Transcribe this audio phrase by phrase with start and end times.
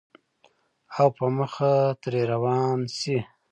[0.97, 3.17] او پۀ مخه ترې روان شې